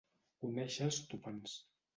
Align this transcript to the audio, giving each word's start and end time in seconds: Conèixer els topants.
Conèixer 0.45 0.87
els 0.87 0.99
topants. 1.13 1.57